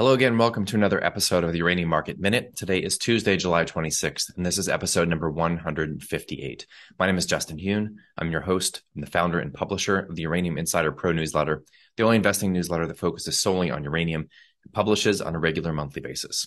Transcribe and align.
Hello 0.00 0.14
again. 0.14 0.38
Welcome 0.38 0.64
to 0.64 0.76
another 0.76 1.04
episode 1.04 1.44
of 1.44 1.52
the 1.52 1.58
Uranium 1.58 1.90
Market 1.90 2.18
Minute. 2.18 2.56
Today 2.56 2.78
is 2.78 2.96
Tuesday, 2.96 3.36
July 3.36 3.66
26th, 3.66 4.34
and 4.34 4.46
this 4.46 4.56
is 4.56 4.66
episode 4.66 5.08
number 5.08 5.30
158. 5.30 6.66
My 6.98 7.04
name 7.04 7.18
is 7.18 7.26
Justin 7.26 7.58
Huhn. 7.58 7.96
I'm 8.16 8.30
your 8.30 8.40
host 8.40 8.80
and 8.94 9.04
the 9.04 9.10
founder 9.10 9.40
and 9.40 9.52
publisher 9.52 9.98
of 9.98 10.16
the 10.16 10.22
Uranium 10.22 10.56
Insider 10.56 10.90
Pro 10.90 11.12
newsletter, 11.12 11.64
the 11.98 12.04
only 12.04 12.16
investing 12.16 12.50
newsletter 12.50 12.86
that 12.86 12.96
focuses 12.96 13.38
solely 13.38 13.70
on 13.70 13.84
uranium 13.84 14.22
and 14.64 14.72
publishes 14.72 15.20
on 15.20 15.34
a 15.34 15.38
regular 15.38 15.74
monthly 15.74 16.00
basis. 16.00 16.46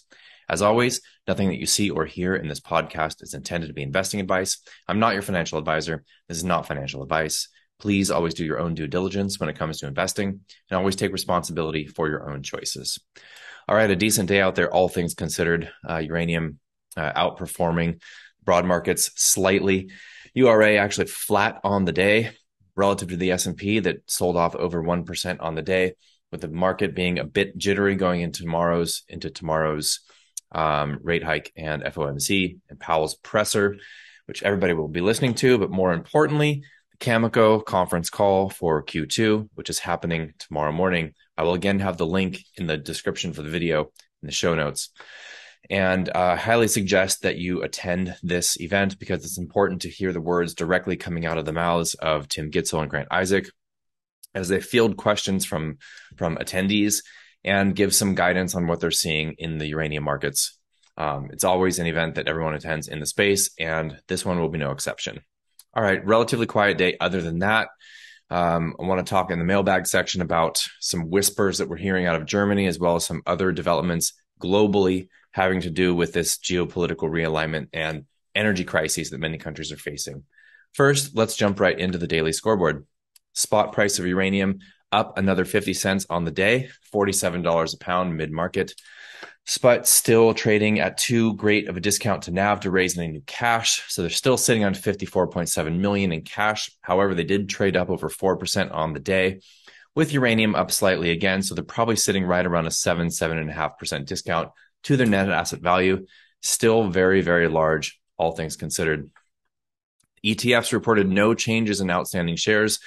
As 0.49 0.63
always, 0.63 1.01
nothing 1.27 1.49
that 1.49 1.59
you 1.59 1.67
see 1.67 1.91
or 1.91 2.05
hear 2.05 2.35
in 2.35 2.47
this 2.47 2.59
podcast 2.59 3.21
is 3.21 3.35
intended 3.35 3.67
to 3.67 3.73
be 3.73 3.83
investing 3.83 4.19
advice. 4.19 4.63
I'm 4.87 4.97
not 4.97 5.13
your 5.13 5.21
financial 5.21 5.59
advisor. 5.59 6.03
This 6.27 6.37
is 6.39 6.43
not 6.43 6.67
financial 6.67 7.03
advice. 7.03 7.49
Please 7.79 8.11
always 8.11 8.33
do 8.33 8.45
your 8.45 8.59
own 8.59 8.75
due 8.75 8.87
diligence 8.87 9.39
when 9.39 9.49
it 9.49 9.57
comes 9.57 9.79
to 9.79 9.87
investing 9.87 10.39
and 10.69 10.77
always 10.77 10.95
take 10.95 11.11
responsibility 11.11 11.87
for 11.87 12.07
your 12.07 12.29
own 12.31 12.43
choices. 12.43 12.99
All 13.67 13.75
right, 13.75 13.89
a 13.89 13.95
decent 13.95 14.29
day 14.29 14.41
out 14.41 14.55
there, 14.55 14.71
all 14.71 14.89
things 14.89 15.13
considered. 15.13 15.69
Uh, 15.87 15.97
uranium 15.97 16.59
uh, 16.97 17.11
outperforming 17.13 18.01
broad 18.43 18.65
markets 18.65 19.11
slightly. 19.15 19.89
URA 20.33 20.77
actually 20.77 21.07
flat 21.07 21.59
on 21.63 21.85
the 21.85 21.91
day 21.91 22.31
relative 22.75 23.09
to 23.09 23.17
the 23.17 23.31
S&P 23.31 23.79
that 23.79 23.97
sold 24.07 24.35
off 24.35 24.55
over 24.55 24.83
1% 24.83 25.37
on 25.39 25.55
the 25.55 25.61
day 25.61 25.93
with 26.31 26.41
the 26.41 26.47
market 26.47 26.95
being 26.95 27.19
a 27.19 27.23
bit 27.23 27.55
jittery 27.57 27.95
going 27.95 28.21
into 28.21 28.41
tomorrow's 28.41 29.03
into 29.07 29.29
tomorrow's 29.29 29.99
um, 30.51 30.99
rate 31.03 31.23
hike 31.23 31.51
and 31.55 31.83
FOMC 31.83 32.57
and 32.69 32.79
Powell's 32.79 33.15
presser, 33.15 33.77
which 34.25 34.43
everybody 34.43 34.73
will 34.73 34.87
be 34.87 35.01
listening 35.01 35.35
to. 35.35 35.57
But 35.57 35.71
more 35.71 35.93
importantly, 35.93 36.63
Cameco 37.03 37.63
conference 37.65 38.09
call 38.09 38.49
for 38.49 38.81
Q2, 38.81 39.49
which 39.55 39.69
is 39.69 39.77
happening 39.77 40.33
tomorrow 40.39 40.71
morning. 40.71 41.11
I 41.37 41.43
will 41.43 41.53
again 41.53 41.79
have 41.79 41.97
the 41.97 42.05
link 42.05 42.39
in 42.55 42.65
the 42.65 42.77
description 42.77 43.33
for 43.33 43.41
the 43.41 43.49
video 43.49 43.91
in 44.21 44.27
the 44.27 44.31
show 44.31 44.55
notes. 44.55 44.89
And 45.69 46.07
uh, 46.07 46.37
highly 46.37 46.69
suggest 46.69 47.23
that 47.23 47.35
you 47.35 47.61
attend 47.61 48.15
this 48.23 48.57
event 48.61 48.99
because 48.99 49.25
it's 49.25 49.37
important 49.37 49.81
to 49.81 49.89
hear 49.89 50.13
the 50.13 50.21
words 50.21 50.53
directly 50.53 50.95
coming 50.95 51.25
out 51.25 51.37
of 51.37 51.43
the 51.43 51.51
mouths 51.51 51.93
of 51.95 52.29
Tim 52.29 52.51
Gitzel 52.51 52.81
and 52.81 52.89
Grant 52.89 53.09
Isaac 53.11 53.49
as 54.33 54.47
they 54.47 54.61
field 54.61 54.95
questions 54.95 55.43
from 55.43 55.79
from 56.15 56.37
attendees 56.37 57.03
and 57.43 57.75
give 57.75 57.93
some 57.93 58.15
guidance 58.15 58.55
on 58.55 58.65
what 58.65 58.79
they're 58.79 58.91
seeing 58.91 59.35
in 59.37 59.57
the 59.57 59.67
uranium 59.67 60.05
markets. 60.05 60.57
Um, 60.95 61.31
it's 61.33 61.43
always 61.43 61.79
an 61.79 61.87
event 61.87 62.15
that 62.15 62.29
everyone 62.29 62.53
attends 62.53 62.87
in 62.87 63.01
the 63.01 63.05
space, 63.05 63.49
and 63.59 63.99
this 64.07 64.23
one 64.25 64.39
will 64.39 64.47
be 64.47 64.57
no 64.57 64.71
exception. 64.71 65.19
All 65.75 65.83
right, 65.83 66.05
relatively 66.05 66.45
quiet 66.45 66.77
day. 66.77 66.97
Other 66.99 67.21
than 67.21 67.39
that, 67.39 67.69
um, 68.29 68.75
I 68.79 68.83
want 68.83 69.05
to 69.05 69.09
talk 69.09 69.31
in 69.31 69.39
the 69.39 69.45
mailbag 69.45 69.87
section 69.87 70.21
about 70.21 70.63
some 70.79 71.09
whispers 71.09 71.57
that 71.57 71.67
we're 71.67 71.77
hearing 71.77 72.05
out 72.05 72.15
of 72.15 72.25
Germany, 72.25 72.67
as 72.67 72.77
well 72.77 72.95
as 72.95 73.05
some 73.05 73.23
other 73.25 73.51
developments 73.51 74.13
globally 74.39 75.07
having 75.31 75.61
to 75.61 75.69
do 75.69 75.95
with 75.95 76.13
this 76.13 76.37
geopolitical 76.37 77.09
realignment 77.09 77.69
and 77.73 78.05
energy 78.35 78.63
crises 78.63 79.09
that 79.09 79.19
many 79.19 79.37
countries 79.37 79.71
are 79.71 79.77
facing. 79.77 80.23
First, 80.73 81.15
let's 81.15 81.35
jump 81.35 81.59
right 81.59 81.77
into 81.77 81.97
the 81.97 82.07
daily 82.07 82.33
scoreboard. 82.33 82.85
Spot 83.33 83.71
price 83.71 83.97
of 83.97 84.05
uranium 84.05 84.59
up 84.91 85.17
another 85.17 85.43
50 85.43 85.73
cents 85.73 86.05
on 86.09 86.23
the 86.23 86.31
day, 86.31 86.69
$47 86.93 87.73
a 87.73 87.77
pound 87.77 88.15
mid 88.15 88.31
market. 88.31 88.73
SPUT 89.45 89.85
still 89.87 90.33
trading 90.33 90.79
at 90.79 90.97
too 90.97 91.33
great 91.33 91.67
of 91.67 91.75
a 91.75 91.81
discount 91.81 92.23
to 92.23 92.31
NAV 92.31 92.61
to 92.61 92.71
raise 92.71 92.97
any 92.97 93.09
new 93.09 93.21
cash. 93.25 93.83
So 93.89 94.01
they're 94.01 94.09
still 94.09 94.37
sitting 94.37 94.63
on 94.63 94.73
54.7 94.73 95.79
million 95.79 96.13
in 96.13 96.21
cash. 96.21 96.71
However, 96.81 97.13
they 97.13 97.25
did 97.25 97.49
trade 97.49 97.75
up 97.75 97.89
over 97.89 98.09
4% 98.09 98.73
on 98.73 98.93
the 98.93 98.99
day 99.01 99.41
with 99.95 100.13
uranium 100.13 100.55
up 100.55 100.71
slightly 100.71 101.11
again. 101.11 101.41
So 101.41 101.55
they're 101.55 101.63
probably 101.63 101.97
sitting 101.97 102.23
right 102.23 102.45
around 102.45 102.67
a 102.67 102.71
seven, 102.71 103.11
seven 103.11 103.37
and 103.37 103.49
a 103.49 103.53
half 103.53 103.77
percent 103.77 104.07
discount 104.07 104.49
to 104.83 104.95
their 104.95 105.07
net 105.07 105.29
asset 105.29 105.59
value. 105.59 106.05
Still 106.41 106.87
very, 106.87 107.21
very 107.21 107.49
large, 107.49 107.99
all 108.17 108.31
things 108.31 108.55
considered. 108.55 109.09
ETFs 110.25 110.71
reported 110.71 111.09
no 111.09 111.33
changes 111.33 111.81
in 111.81 111.91
outstanding 111.91 112.37
shares. 112.37 112.79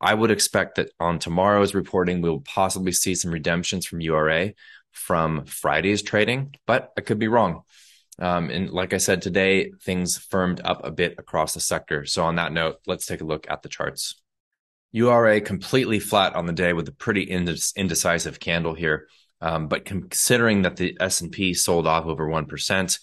I 0.00 0.14
would 0.14 0.30
expect 0.30 0.76
that 0.76 0.90
on 1.00 1.18
tomorrow's 1.18 1.74
reporting, 1.74 2.22
we'll 2.22 2.40
possibly 2.40 2.92
see 2.92 3.14
some 3.14 3.32
redemptions 3.32 3.84
from 3.84 4.00
URA 4.00 4.52
from 4.98 5.44
Friday's 5.44 6.02
trading, 6.02 6.54
but 6.66 6.92
I 6.96 7.00
could 7.00 7.18
be 7.18 7.28
wrong. 7.28 7.62
Um, 8.18 8.50
and 8.50 8.70
like 8.70 8.92
I 8.92 8.98
said 8.98 9.22
today, 9.22 9.70
things 9.82 10.18
firmed 10.18 10.60
up 10.64 10.84
a 10.84 10.90
bit 10.90 11.14
across 11.18 11.54
the 11.54 11.60
sector. 11.60 12.04
So 12.04 12.24
on 12.24 12.36
that 12.36 12.52
note, 12.52 12.76
let's 12.86 13.06
take 13.06 13.20
a 13.20 13.26
look 13.26 13.46
at 13.48 13.62
the 13.62 13.68
charts. 13.68 14.20
URA 14.90 15.40
completely 15.40 16.00
flat 16.00 16.34
on 16.34 16.46
the 16.46 16.52
day 16.52 16.72
with 16.72 16.88
a 16.88 16.92
pretty 16.92 17.22
indecisive 17.22 18.40
candle 18.40 18.74
here. 18.74 19.08
Um, 19.40 19.68
but 19.68 19.84
considering 19.84 20.62
that 20.62 20.76
the 20.76 20.96
S&P 20.98 21.54
sold 21.54 21.86
off 21.86 22.06
over 22.06 22.26
1%, 22.26 22.98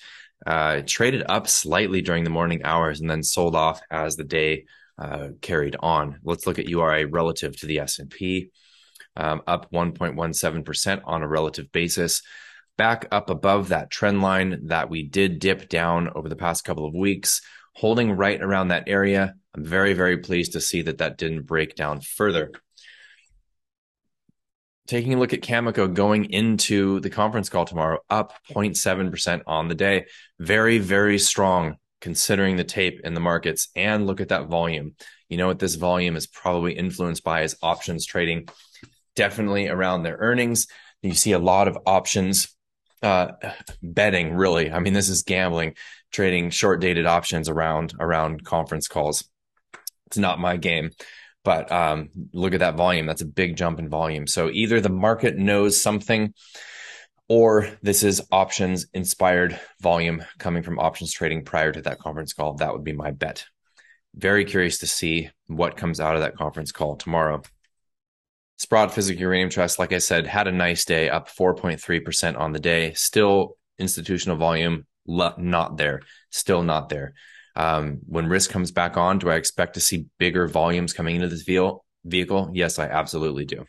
uh, 0.46 0.82
traded 0.86 1.24
up 1.30 1.48
slightly 1.48 2.02
during 2.02 2.26
the 2.26 2.30
morning 2.30 2.62
hours 2.64 3.00
and 3.00 3.10
then 3.10 3.24
sold 3.24 3.56
off 3.56 3.82
as 3.90 4.16
the 4.16 4.24
day 4.26 4.66
uh, 4.98 5.30
carried 5.42 5.78
on. 5.80 6.20
Let's 6.24 6.46
look 6.46 6.60
at 6.60 6.68
URA 6.68 7.08
relative 7.08 7.58
to 7.60 7.66
the 7.66 7.80
S&P 7.80 8.52
um, 9.16 9.42
up 9.48 9.72
1.17% 9.72 11.02
on 11.06 11.24
a 11.24 11.28
relative 11.28 11.72
basis, 11.72 12.22
back 12.78 13.08
up 13.12 13.30
above 13.30 13.70
that 13.70 13.90
trend 13.90 14.22
line 14.22 14.68
that 14.68 14.90
we 14.90 15.04
did 15.04 15.40
dip 15.40 15.70
down 15.70 16.10
over 16.16 16.30
the 16.30 16.36
past 16.36 16.64
couple 16.64 16.86
of 16.86 16.94
weeks, 16.94 17.42
holding 17.74 18.12
right 18.12 18.42
around 18.42 18.70
that 18.70 18.88
area. 18.88 19.36
I'm 19.56 19.64
very, 19.64 19.94
very 19.94 20.18
pleased 20.18 20.54
to 20.54 20.62
see 20.62 20.82
that 20.84 20.98
that 20.98 21.18
didn't 21.18 21.44
break 21.44 21.76
down 21.76 22.02
further. 22.02 22.52
Taking 24.88 25.16
a 25.16 25.20
look 25.20 25.34
at 25.34 25.42
Cameco 25.42 25.92
going 25.92 26.26
into 26.26 27.00
the 27.00 27.10
conference 27.10 27.50
call 27.50 27.66
tomorrow, 27.66 28.00
up 28.10 28.34
0.7% 28.52 29.42
on 29.48 29.68
the 29.68 29.76
day. 29.76 30.06
Very, 30.40 30.78
very 30.78 31.18
strong 31.18 31.78
considering 32.02 32.56
the 32.56 32.64
tape 32.64 33.02
in 33.04 33.16
the 33.16 33.20
markets. 33.20 33.70
And 33.76 34.06
look 34.06 34.22
at 34.22 34.30
that 34.30 34.48
volume. 34.48 34.94
You 35.28 35.38
know 35.38 35.48
what 35.48 35.58
this 35.58 35.74
volume 35.74 36.16
is 36.16 36.28
probably 36.28 36.74
influenced 36.74 37.24
by 37.24 37.42
is 37.42 37.56
options 37.64 38.06
trading 38.06 38.48
definitely 39.16 39.68
around 39.68 40.04
their 40.04 40.18
earnings. 40.18 40.68
You 41.02 41.14
see 41.14 41.34
a 41.34 41.40
lot 41.40 41.68
of 41.68 41.78
options 41.86 42.56
uh, 43.02 43.32
betting. 43.82 44.34
Really, 44.34 44.72
I 44.72 44.80
mean, 44.80 44.94
this 44.94 45.10
is 45.10 45.24
gambling, 45.24 45.76
trading 46.12 46.50
short 46.50 46.82
dated 46.82 47.06
options 47.06 47.50
around 47.50 47.94
around 48.00 48.44
conference 48.44 48.88
calls. 48.88 49.28
It's 50.08 50.18
not 50.18 50.40
my 50.40 50.58
game, 50.58 50.92
but 51.44 51.72
um, 51.72 52.10
look 52.34 52.54
at 52.54 52.60
that 52.60 52.76
volume. 52.76 53.06
That's 53.06 53.22
a 53.22 53.28
big 53.28 53.56
jump 53.56 53.80
in 53.80 53.90
volume. 53.90 54.28
So 54.28 54.50
either 54.50 54.82
the 54.82 54.90
market 54.90 55.38
knows 55.38 55.82
something 55.82 56.34
or 57.28 57.70
this 57.82 58.04
is 58.04 58.22
options 58.32 58.88
inspired 58.94 59.60
volume 59.82 60.24
coming 60.38 60.64
from 60.64 60.80
options 60.80 61.12
trading 61.12 61.44
prior 61.44 61.72
to 61.72 61.82
that 61.84 62.00
conference 62.00 62.34
call. 62.34 62.56
That 62.56 62.74
would 62.74 62.84
be 62.84 62.94
my 62.94 63.12
bet. 63.12 63.46
Very 64.14 64.46
curious 64.46 64.80
to 64.80 64.88
see 64.88 65.30
what 65.48 65.78
comes 65.78 66.00
out 66.00 66.16
of 66.16 66.22
that 66.22 66.38
conference 66.38 66.72
call 66.72 66.96
tomorrow. 66.96 67.42
Sprott 68.58 68.94
Physical 68.94 69.22
Uranium 69.22 69.50
Trust, 69.50 69.80
like 69.80 69.92
I 69.92 69.98
said, 69.98 70.26
had 70.26 70.48
a 70.48 70.52
nice 70.52 70.86
day, 70.86 71.10
up 71.10 71.30
4.3% 71.30 72.40
on 72.40 72.54
the 72.54 72.60
day. 72.60 72.94
Still 72.94 73.58
institutional 73.78 74.38
volume 74.38 74.86
not 75.06 75.78
there, 75.78 76.02
still 76.30 76.64
not 76.64 76.90
there. 76.90 77.14
Um, 77.56 78.00
when 78.08 78.28
risk 78.28 78.50
comes 78.50 78.72
back 78.72 78.98
on, 78.98 79.20
do 79.20 79.30
I 79.30 79.36
expect 79.36 79.76
to 79.76 79.80
see 79.80 80.08
bigger 80.18 80.48
volumes 80.48 80.94
coming 80.94 81.16
into 81.16 81.28
this 81.28 81.44
vehicle? 81.44 82.52
Yes, 82.54 82.80
I 82.80 82.88
absolutely 82.88 83.46
do. 83.46 83.66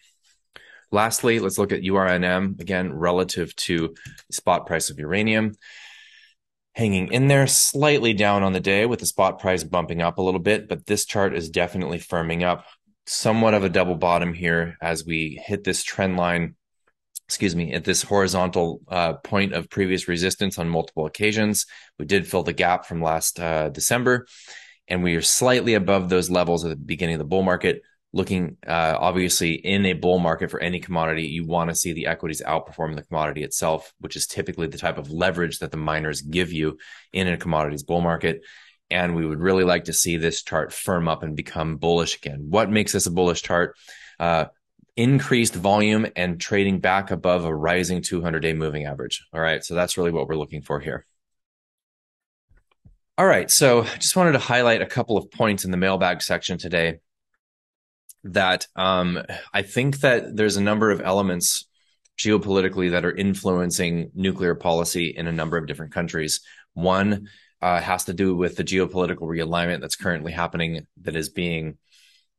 Lastly, 0.93 1.41
let's 1.41 1.59
look 1.59 1.73
at 1.73 1.83
URNM 1.83 2.61
again 2.61 2.93
relative 2.93 3.55
to 3.57 3.95
spot 4.31 4.67
price 4.67 4.91
of 4.91 4.99
uranium. 4.99 5.53
Hanging 6.75 7.13
in 7.13 7.27
there 7.27 7.47
slightly 7.47 8.13
down 8.13 8.43
on 8.43 8.53
the 8.53 8.61
day 8.61 8.87
with 8.87 9.01
the 9.01 9.07
spot 9.07 9.41
price 9.41 9.65
bumping 9.65 10.03
up 10.03 10.19
a 10.19 10.23
little 10.23 10.41
bit, 10.41 10.69
but 10.69 10.87
this 10.87 11.07
chart 11.07 11.35
is 11.35 11.49
definitely 11.49 11.99
firming 11.99 12.43
up 12.43 12.67
somewhat 13.07 13.55
of 13.55 13.65
a 13.65 13.69
double 13.69 13.95
bottom 13.95 14.35
here 14.35 14.77
as 14.83 15.05
we 15.05 15.41
hit 15.45 15.65
this 15.65 15.83
trend 15.83 16.17
line 16.17 16.57
excuse 17.27 17.57
me, 17.57 17.73
at 17.73 17.85
this 17.85 18.03
horizontal 18.03 18.81
uh, 18.89 19.15
point 19.15 19.53
of 19.53 19.69
previous 19.69 20.07
resistance 20.07 20.59
on 20.59 20.69
multiple 20.69 21.07
occasions. 21.07 21.67
We 21.99 22.05
did 22.05 22.27
fill 22.27 22.45
the 22.45 22.53
gap 22.53 22.87
from 22.87 23.03
last 23.03 23.41
uh, 23.41 23.69
December, 23.69 24.27
and 24.87 25.03
we 25.03 25.17
are 25.17 25.23
slightly 25.23 25.75
above 25.75 26.09
those 26.09 26.31
levels 26.31 26.65
at 26.65 26.71
the 26.71 26.77
beginning 26.77 27.17
of 27.17 27.19
the 27.19 27.25
bull 27.25 27.43
market. 27.43 27.83
Looking 28.13 28.57
uh, 28.67 28.97
obviously 28.99 29.55
in 29.55 29.85
a 29.87 29.93
bull 29.93 30.21
market 30.21 30.51
for 30.51 30.61
any 30.61 30.79
commodity, 30.79 31.25
you 31.25 31.45
want 31.45 31.69
to 31.69 31.75
see 31.75 31.93
the 31.93 32.07
equities 32.07 32.41
outperform 32.47 32.95
the 32.95 33.03
commodity 33.03 33.43
itself, 33.43 33.93
which 33.99 34.15
is 34.15 34.29
typically 34.29 34.69
the 34.69 34.79
type 34.79 34.97
of 34.97 35.11
leverage 35.11 35.59
that 35.59 35.73
the 35.73 35.77
miners 35.77 36.23
give 36.23 36.53
you 36.53 36.79
in 37.13 37.27
a 37.27 37.37
commodities 37.37 37.83
bull 37.83 38.01
market 38.01 38.43
and 38.91 39.15
we 39.15 39.27
would 39.27 39.41
really 39.41 39.65
like 39.65 39.85
to 39.85 39.93
see 39.93 40.17
this 40.17 40.43
chart 40.43 40.73
firm 40.73 41.09
up 41.09 41.23
and 41.23 41.37
become 41.37 41.77
bullish 41.77 42.17
again. 42.17 42.47
What 42.49 42.71
makes 42.71 42.93
this 42.93 43.07
a 43.07 43.11
bullish 43.11 43.43
chart? 43.43 43.77
Uh, 44.19 44.47
increased 44.97 45.55
volume 45.55 46.07
and 46.17 46.41
trading 46.41 46.81
back 46.81 47.11
above 47.11 47.45
a 47.45 47.55
rising 47.55 48.01
200 48.01 48.41
day 48.41 48.55
moving 48.55 48.85
average. 48.85 49.27
All 49.33 49.41
right. 49.41 49.63
So 49.65 49.75
that's 49.75 49.99
really 49.99 50.11
what 50.11 50.27
we're 50.27 50.37
looking 50.37 50.63
for 50.63 50.81
here. 50.81 51.05
All 53.19 53.27
right. 53.27 53.51
So 53.51 53.85
just 53.99 54.17
wanted 54.17 54.33
to 54.33 54.39
highlight 54.39 54.83
a 54.83 54.87
couple 54.87 55.17
of 55.17 55.31
points 55.31 55.65
in 55.65 55.71
the 55.71 55.77
mailbag 55.77 56.23
section 56.23 56.59
today 56.59 57.01
that 58.25 58.67
um, 58.75 59.23
I 59.53 59.63
think 59.63 60.01
that 60.01 60.37
there's 60.37 60.57
a 60.57 60.63
number 60.63 60.91
of 60.91 61.01
elements 61.01 61.67
geopolitically 62.19 62.91
that 62.91 63.05
are 63.05 63.15
influencing 63.15 64.11
nuclear 64.15 64.55
policy 64.55 65.15
in 65.17 65.27
a 65.27 65.33
number 65.33 65.57
of 65.57 65.67
different 65.67 65.93
countries. 65.93 66.41
One 66.75 67.29
uh, 67.63 67.81
has 67.81 68.05
to 68.05 68.13
do 68.13 68.35
with 68.35 68.57
the 68.57 68.65
geopolitical 68.65 69.23
realignment 69.23 69.81
that's 69.81 69.97
currently 69.97 70.33
happening, 70.33 70.87
that 71.03 71.17
is 71.17 71.29
being 71.29 71.79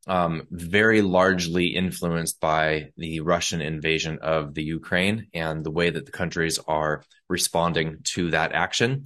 um, 0.08 0.48
very 0.50 1.02
largely 1.02 1.68
influenced 1.68 2.40
by 2.40 2.92
the 2.96 3.20
Russian 3.20 3.62
invasion 3.62 4.20
of 4.22 4.54
the 4.54 4.64
Ukraine 4.64 5.28
and 5.34 5.64
the 5.64 5.72
way 5.72 5.90
that 5.90 6.06
the 6.06 6.12
countries 6.12 6.60
are 6.68 7.04
responding 7.30 7.98
to 8.04 8.32
that 8.32 8.54
action. 8.54 9.06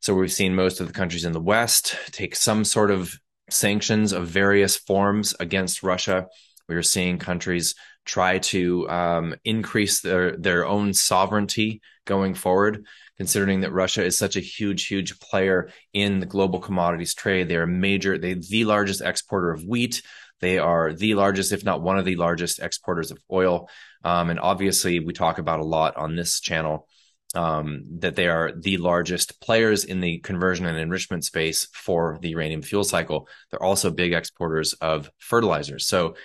So 0.00 0.14
we've 0.14 0.32
seen 0.32 0.54
most 0.56 0.80
of 0.80 0.88
the 0.88 0.92
countries 0.92 1.24
in 1.24 1.32
the 1.32 1.40
West 1.40 1.96
take 2.10 2.34
some 2.34 2.64
sort 2.64 2.90
of 2.90 3.14
sanctions 3.50 4.12
of 4.12 4.26
various 4.26 4.76
forms 4.76 5.34
against 5.38 5.84
Russia. 5.84 6.26
We 6.68 6.74
are 6.74 6.82
seeing 6.82 7.18
countries 7.18 7.76
try 8.04 8.38
to 8.38 8.88
um, 8.88 9.34
increase 9.44 10.00
their 10.00 10.36
their 10.36 10.66
own 10.66 10.92
sovereignty 10.92 11.80
going 12.04 12.34
forward. 12.34 12.84
Considering 13.22 13.60
that 13.60 13.70
Russia 13.70 14.04
is 14.04 14.18
such 14.18 14.34
a 14.34 14.40
huge, 14.40 14.88
huge 14.88 15.20
player 15.20 15.70
in 15.92 16.18
the 16.18 16.26
global 16.26 16.58
commodities 16.58 17.14
trade, 17.14 17.46
they 17.46 17.54
are 17.54 17.68
major, 17.68 18.18
they 18.18 18.34
the 18.34 18.64
largest 18.64 19.00
exporter 19.00 19.52
of 19.52 19.62
wheat. 19.62 20.02
They 20.40 20.58
are 20.58 20.92
the 20.92 21.14
largest, 21.14 21.52
if 21.52 21.64
not 21.64 21.82
one 21.82 22.00
of 22.00 22.04
the 22.04 22.16
largest 22.16 22.58
exporters 22.58 23.12
of 23.12 23.18
oil. 23.30 23.68
Um, 24.02 24.28
and 24.30 24.40
obviously, 24.40 24.98
we 24.98 25.12
talk 25.12 25.38
about 25.38 25.60
a 25.60 25.64
lot 25.64 25.96
on 25.96 26.16
this 26.16 26.40
channel 26.40 26.88
um, 27.36 27.84
that 28.00 28.16
they 28.16 28.26
are 28.26 28.50
the 28.50 28.78
largest 28.78 29.40
players 29.40 29.84
in 29.84 30.00
the 30.00 30.18
conversion 30.18 30.66
and 30.66 30.76
enrichment 30.76 31.24
space 31.24 31.68
for 31.72 32.18
the 32.22 32.30
uranium 32.30 32.62
fuel 32.62 32.82
cycle. 32.82 33.28
They're 33.52 33.62
also 33.62 33.92
big 33.92 34.14
exporters 34.14 34.72
of 34.72 35.12
fertilizers. 35.18 35.86
So 35.86 36.16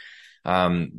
um, 0.46 0.90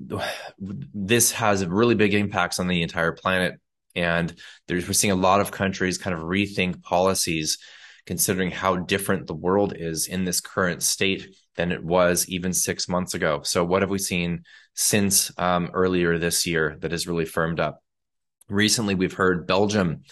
this 0.94 1.32
has 1.32 1.66
really 1.66 1.96
big 1.96 2.14
impacts 2.14 2.60
on 2.60 2.68
the 2.68 2.82
entire 2.82 3.10
planet. 3.10 3.54
And 3.98 4.32
we're 4.68 4.80
seeing 4.92 5.12
a 5.12 5.16
lot 5.16 5.40
of 5.40 5.50
countries 5.50 5.98
kind 5.98 6.14
of 6.14 6.22
rethink 6.22 6.82
policies, 6.82 7.58
considering 8.06 8.50
how 8.50 8.76
different 8.76 9.26
the 9.26 9.34
world 9.34 9.74
is 9.76 10.06
in 10.06 10.24
this 10.24 10.40
current 10.40 10.82
state 10.82 11.34
than 11.56 11.72
it 11.72 11.84
was 11.84 12.28
even 12.28 12.52
six 12.52 12.88
months 12.88 13.14
ago. 13.14 13.42
So, 13.42 13.64
what 13.64 13.82
have 13.82 13.90
we 13.90 13.98
seen 13.98 14.44
since 14.74 15.32
um, 15.36 15.70
earlier 15.74 16.16
this 16.16 16.46
year 16.46 16.76
that 16.80 16.92
has 16.92 17.08
really 17.08 17.24
firmed 17.24 17.58
up? 17.58 17.82
Recently, 18.48 18.94
we've 18.94 19.12
heard 19.12 19.46
Belgium, 19.46 20.02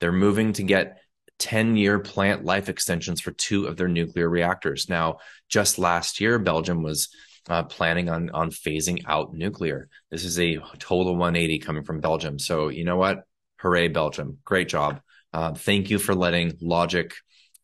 they're 0.00 0.12
moving 0.12 0.52
to 0.54 0.62
get 0.62 0.98
10 1.38 1.76
year 1.76 1.98
plant 1.98 2.44
life 2.44 2.68
extensions 2.68 3.20
for 3.20 3.30
two 3.30 3.66
of 3.66 3.76
their 3.76 3.88
nuclear 3.88 4.28
reactors. 4.28 4.88
Now, 4.88 5.18
just 5.48 5.78
last 5.78 6.20
year, 6.20 6.38
Belgium 6.38 6.82
was 6.82 7.08
uh, 7.48 7.62
planning 7.62 8.08
on, 8.08 8.30
on 8.30 8.50
phasing 8.50 9.04
out 9.06 9.32
nuclear. 9.32 9.88
This 10.10 10.24
is 10.24 10.38
a 10.40 10.58
total 10.78 11.14
180 11.14 11.58
coming 11.60 11.84
from 11.84 12.00
Belgium. 12.00 12.38
So, 12.38 12.68
you 12.68 12.84
know 12.84 12.96
what? 12.96 13.22
Hooray, 13.58 13.88
Belgium. 13.88 14.38
Great 14.44 14.68
job. 14.68 15.00
Uh, 15.32 15.52
thank 15.54 15.90
you 15.90 15.98
for 15.98 16.14
letting 16.14 16.56
logic 16.60 17.14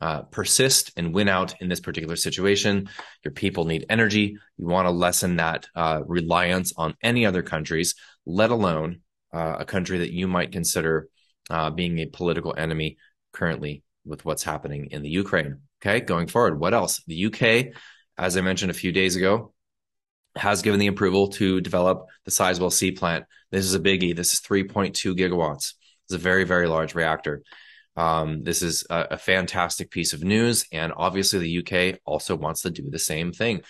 uh, 0.01 0.23
persist 0.23 0.91
and 0.97 1.15
win 1.15 1.29
out 1.29 1.55
in 1.61 1.69
this 1.69 1.81
particular 1.81 2.17
situation. 2.17 2.89
Your 3.25 3.33
people 3.33 3.65
need 3.65 3.87
energy. 3.89 4.37
You 4.59 4.67
want 4.67 4.87
to 4.87 4.91
lessen 4.91 5.37
that 5.37 5.69
uh, 5.77 6.03
reliance 6.05 6.73
on 6.77 6.97
any 7.03 7.25
other 7.25 7.43
countries, 7.43 7.95
let 8.27 8.51
alone 8.51 9.01
uh, 9.33 9.57
a 9.61 9.65
country 9.65 9.99
that 9.99 10.13
you 10.13 10.27
might 10.27 10.51
consider 10.51 11.09
uh, 11.51 11.71
being 11.71 11.99
a 11.99 12.07
political 12.07 12.55
enemy 12.57 12.97
currently 13.33 13.85
with 14.05 14.25
what's 14.25 14.43
happening 14.43 14.89
in 14.91 15.03
the 15.03 15.09
Ukraine. 15.09 15.61
Okay, 15.81 16.01
going 16.01 16.27
forward, 16.27 16.59
what 16.59 16.75
else? 16.75 17.03
The 17.07 17.27
UK, 17.27 17.75
as 18.19 18.37
I 18.37 18.41
mentioned 18.41 18.71
a 18.71 18.75
few 18.75 18.93
days 18.93 19.17
ago, 19.17 19.53
has 20.37 20.63
given 20.63 20.81
the 20.81 20.87
approval 20.87 21.29
to 21.29 21.61
develop 21.61 22.07
the 22.25 22.31
Sizewell 22.31 22.73
C 22.73 22.91
plant. 22.91 23.25
This 23.51 23.65
is 23.65 23.75
a 23.75 23.81
biggie. 23.81 24.17
This 24.17 24.33
is 24.33 24.41
3.2 24.41 25.17
gigawatts. 25.17 25.75
It's 26.07 26.15
a 26.15 26.19
very, 26.19 26.45
very 26.45 26.67
large 26.69 26.95
reactor. 26.95 27.43
Um, 27.97 28.43
this 28.43 28.63
is 28.63 28.87
a, 28.91 29.09
a 29.13 29.19
fantastic 29.19 29.91
piece 29.91 30.13
of 30.13 30.25
news. 30.25 30.67
And 30.73 30.93
obviously, 30.97 31.39
the 31.39 31.59
UK 31.59 32.01
also 32.05 32.37
wants 32.37 32.63
to 32.63 32.71
do 32.71 32.89
the 32.91 32.99
same 32.99 33.33
thing. 33.33 33.63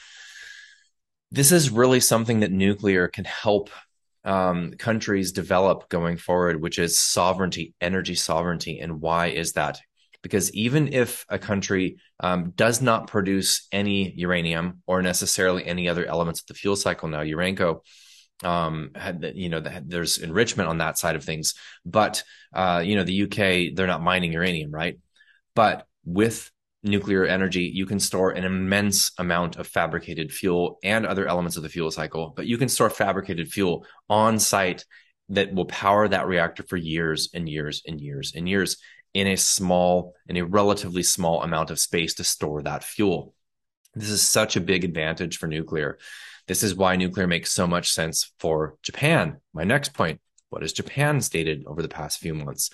This 1.30 1.50
is 1.50 1.70
really 1.70 2.00
something 2.00 2.40
that 2.40 2.52
nuclear 2.52 3.08
can 3.08 3.24
help 3.24 3.70
um, 4.24 4.72
countries 4.78 5.32
develop 5.32 5.88
going 5.88 6.16
forward, 6.16 6.60
which 6.60 6.78
is 6.78 6.98
sovereignty, 6.98 7.74
energy 7.80 8.14
sovereignty. 8.14 8.78
And 8.78 9.00
why 9.00 9.28
is 9.28 9.52
that? 9.52 9.80
Because 10.22 10.52
even 10.54 10.92
if 10.92 11.24
a 11.28 11.38
country 11.38 11.96
um, 12.20 12.52
does 12.54 12.80
not 12.80 13.08
produce 13.08 13.66
any 13.72 14.12
uranium 14.12 14.82
or 14.86 15.02
necessarily 15.02 15.66
any 15.66 15.88
other 15.88 16.06
elements 16.06 16.40
of 16.40 16.46
the 16.46 16.54
fuel 16.54 16.76
cycle 16.76 17.08
now, 17.08 17.22
Urenco, 17.22 17.80
um, 18.42 18.90
had, 18.94 19.32
you 19.34 19.48
know, 19.48 19.60
the, 19.60 19.82
there's 19.86 20.18
enrichment 20.18 20.68
on 20.68 20.78
that 20.78 20.98
side 20.98 21.16
of 21.16 21.24
things, 21.24 21.54
but 21.84 22.22
uh, 22.52 22.82
you 22.84 22.96
know, 22.96 23.04
the 23.04 23.22
UK 23.22 23.74
they're 23.74 23.86
not 23.86 24.02
mining 24.02 24.32
uranium, 24.32 24.70
right? 24.70 24.98
But 25.54 25.86
with 26.04 26.50
nuclear 26.82 27.24
energy, 27.24 27.70
you 27.72 27.86
can 27.86 28.00
store 28.00 28.30
an 28.30 28.44
immense 28.44 29.12
amount 29.18 29.56
of 29.56 29.66
fabricated 29.66 30.32
fuel 30.32 30.78
and 30.82 31.06
other 31.06 31.26
elements 31.26 31.56
of 31.56 31.62
the 31.62 31.68
fuel 31.68 31.90
cycle, 31.90 32.32
but 32.36 32.46
you 32.46 32.58
can 32.58 32.68
store 32.68 32.90
fabricated 32.90 33.48
fuel 33.48 33.86
on 34.08 34.38
site 34.38 34.84
that 35.28 35.54
will 35.54 35.66
power 35.66 36.08
that 36.08 36.26
reactor 36.26 36.62
for 36.64 36.76
years 36.76 37.30
and 37.34 37.48
years 37.48 37.82
and 37.86 38.00
years 38.00 38.32
and 38.34 38.48
years 38.48 38.76
in 39.14 39.26
a 39.26 39.36
small, 39.36 40.14
in 40.26 40.36
a 40.36 40.44
relatively 40.44 41.02
small 41.02 41.42
amount 41.42 41.70
of 41.70 41.78
space 41.78 42.14
to 42.14 42.24
store 42.24 42.62
that 42.62 42.82
fuel. 42.82 43.34
This 43.94 44.08
is 44.08 44.26
such 44.26 44.56
a 44.56 44.60
big 44.60 44.84
advantage 44.84 45.38
for 45.38 45.46
nuclear. 45.46 45.98
This 46.48 46.62
is 46.62 46.74
why 46.74 46.96
nuclear 46.96 47.26
makes 47.26 47.52
so 47.52 47.66
much 47.66 47.92
sense 47.92 48.32
for 48.38 48.76
Japan. 48.82 49.38
My 49.52 49.64
next 49.64 49.94
point 49.94 50.20
what 50.52 50.62
has 50.62 50.74
Japan 50.74 51.22
stated 51.22 51.64
over 51.66 51.80
the 51.80 51.88
past 51.88 52.18
few 52.18 52.34
months? 52.34 52.68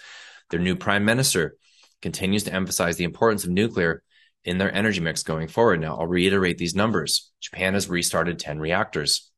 Their 0.50 0.59
new 0.59 0.75
prime 0.75 1.05
minister 1.05 1.56
continues 2.03 2.43
to 2.44 2.53
emphasize 2.53 2.97
the 2.97 3.05
importance 3.05 3.44
of 3.44 3.50
nuclear 3.50 4.03
in 4.44 4.59
their 4.59 4.75
energy 4.75 5.00
mix 5.00 5.23
going 5.23 5.47
forward. 5.47 5.81
Now, 5.81 5.97
I'll 5.97 6.06
reiterate 6.06 6.59
these 6.59 6.75
numbers. 6.75 7.31
Japan 7.41 7.75
has 7.75 7.88
restarted 7.88 8.41
10 8.41 8.59
reactors, 8.59 9.31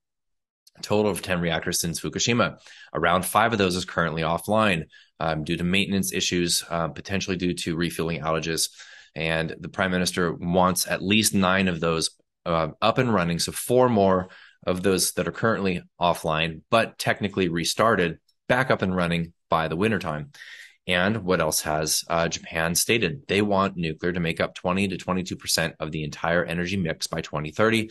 a 0.79 0.83
total 0.83 1.11
of 1.11 1.21
10 1.21 1.41
reactors 1.41 1.81
since 1.81 2.01
Fukushima. 2.01 2.59
Around 2.95 3.27
five 3.27 3.53
of 3.53 3.59
those 3.59 3.77
is 3.77 3.85
currently 3.85 4.23
offline 4.23 4.85
um, 5.19 5.45
due 5.45 5.59
to 5.59 5.65
maintenance 5.65 6.13
issues, 6.13 6.65
uh, 6.71 6.89
potentially 6.89 7.37
due 7.37 7.53
to 7.55 7.77
refueling 7.77 8.23
outages. 8.23 8.71
And 9.15 9.55
the 9.61 9.69
prime 9.69 9.91
minister 9.91 10.33
wants 10.33 10.87
at 10.87 11.03
least 11.03 11.35
nine 11.35 11.69
of 11.69 11.81
those 11.81 12.11
uh, 12.47 12.69
up 12.81 12.99
and 12.99 13.13
running. 13.13 13.39
So, 13.39 13.53
four 13.53 13.89
more 13.89 14.29
of 14.67 14.83
those 14.83 15.13
that 15.13 15.29
are 15.29 15.33
currently 15.33 15.83
offline, 16.01 16.63
but 16.71 16.99
technically 16.99 17.49
restarted 17.49 18.19
back 18.49 18.71
up 18.71 18.83
and 18.83 18.95
running 18.95 19.33
by 19.49 19.69
the 19.69 19.77
wintertime. 19.77 20.31
And 20.87 21.19
what 21.19 21.41
else 21.41 21.61
has 21.63 22.05
uh, 22.09 22.29
Japan 22.29 22.75
stated? 22.75 23.23
They 23.29 23.43
want 23.43 23.77
nuclear 23.77 24.13
to 24.13 24.21
make 24.21 24.41
up 24.41 24.55
20 24.55 24.89
to 24.89 24.97
22% 24.97 25.75
of 25.79 25.93
the 25.93 26.05
entire 26.05 26.45
energy 26.45 26.77
mix 26.77 27.07
by 27.07 27.21
2030 27.21 27.91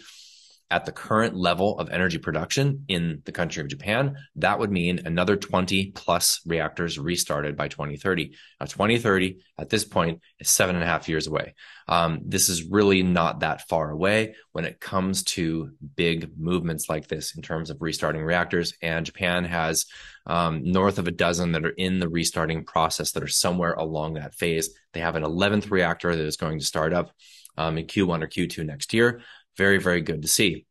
at 0.72 0.86
the 0.86 0.92
current 0.92 1.36
level 1.36 1.80
of 1.80 1.90
energy 1.90 2.20
production 2.20 2.86
in 2.88 3.22
the 3.26 3.32
country 3.32 3.62
of 3.62 3.70
Japan, 3.70 4.18
that 4.36 4.60
would 4.60 4.72
mean 4.72 5.02
another 5.06 5.36
20 5.36 5.92
plus 5.92 6.42
reactors 6.46 7.00
restarted 7.00 7.58
by 7.58 7.68
2030. 7.68 8.36
Now, 8.60 8.68
2030 8.68 9.40
at 9.58 9.70
this 9.70 9.84
point 9.84 10.22
is 10.40 10.50
seven 10.50 10.76
and 10.76 10.84
a 10.84 10.88
half 10.88 11.10
years 11.10 11.26
away. 11.26 11.56
Um, 11.88 12.22
this 12.24 12.50
is 12.50 12.66
really 12.66 13.02
not 13.02 13.40
that 13.40 13.68
far 13.68 13.90
away 13.90 14.36
when 14.52 14.66
it 14.66 14.80
comes 14.80 15.24
to 15.24 15.72
big 15.96 16.30
movements 16.38 16.88
like 16.88 17.08
this 17.08 17.36
in 17.36 17.42
terms 17.42 17.72
of 17.72 17.82
restarting 17.82 18.24
reactors. 18.24 18.74
And 18.82 19.06
Japan 19.06 19.46
has 19.46 19.86
um, 20.28 20.64
north 20.64 21.00
of 21.00 21.08
a 21.08 21.12
dozen 21.12 21.54
that 21.54 21.66
are 21.66 21.70
in 21.70 22.00
the 22.00 22.10
restarting 22.10 22.64
process 22.64 23.12
that 23.14 23.24
are 23.24 23.28
somewhere 23.28 23.74
along 23.74 24.14
that 24.14 24.36
phase. 24.36 24.70
They 24.94 25.00
have 25.00 25.16
an 25.16 25.24
11th 25.24 25.72
reactor 25.72 26.16
that 26.16 26.26
is 26.26 26.38
going 26.38 26.60
to 26.60 26.66
start 26.66 26.94
up 26.94 27.12
um, 27.58 27.78
in 27.78 27.86
Q1 27.86 28.24
or 28.24 28.28
Q2 28.28 28.66
next 28.66 28.94
year. 28.94 29.22
Very, 29.58 29.80
very 29.80 30.02
good 30.02 30.22
to 30.22 30.28
see. 30.28 30.66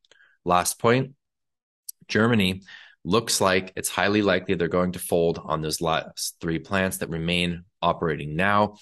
Last 0.45 0.79
point 0.79 1.15
Germany 2.09 2.63
looks 3.05 3.41
like 3.41 3.73
it's 3.77 3.89
highly 3.89 4.23
likely 4.23 4.55
they're 4.55 4.69
going 4.69 4.93
to 4.93 4.99
fold 4.99 5.41
on 5.43 5.63
those 5.63 5.81
last 5.81 6.37
three 6.41 6.59
plants 6.59 6.99
that 6.99 7.11
remain 7.11 7.65
operating 7.81 8.37
now. 8.37 8.77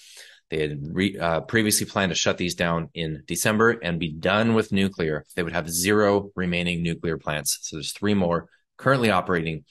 They 0.49 0.61
had 0.61 0.79
re, 0.81 1.17
uh, 1.17 1.41
previously 1.41 1.85
planned 1.85 2.11
to 2.11 2.15
shut 2.15 2.37
these 2.37 2.55
down 2.55 2.89
in 2.93 3.23
December 3.27 3.71
and 3.71 3.99
be 3.99 4.13
done 4.13 4.53
with 4.53 4.71
nuclear. 4.71 5.25
They 5.35 5.43
would 5.43 5.53
have 5.53 5.69
zero 5.69 6.31
remaining 6.35 6.83
nuclear 6.83 7.17
plants. 7.17 7.59
So 7.61 7.75
there's 7.75 7.91
three 7.91 8.13
more 8.13 8.47
currently 8.77 9.11
operating 9.11 9.65